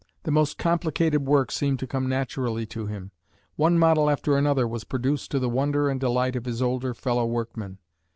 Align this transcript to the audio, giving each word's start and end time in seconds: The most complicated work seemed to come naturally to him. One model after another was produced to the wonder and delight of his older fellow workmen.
The 0.23 0.31
most 0.31 0.57
complicated 0.57 1.27
work 1.27 1.51
seemed 1.51 1.77
to 1.77 1.85
come 1.85 2.09
naturally 2.09 2.65
to 2.65 2.87
him. 2.87 3.11
One 3.55 3.77
model 3.77 4.09
after 4.09 4.35
another 4.35 4.67
was 4.67 4.83
produced 4.83 5.29
to 5.29 5.37
the 5.37 5.47
wonder 5.47 5.89
and 5.91 5.99
delight 5.99 6.35
of 6.35 6.45
his 6.45 6.59
older 6.59 6.95
fellow 6.95 7.27
workmen. 7.27 7.77